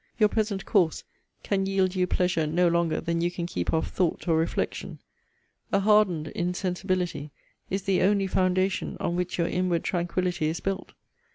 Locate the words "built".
10.59-10.93